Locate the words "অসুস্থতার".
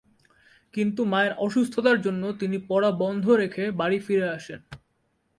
1.37-1.97